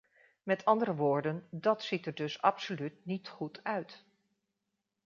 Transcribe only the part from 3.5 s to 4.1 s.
uit.